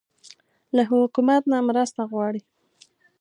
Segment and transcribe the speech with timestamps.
[0.75, 2.41] له حکومت نه مرسته غواړئ؟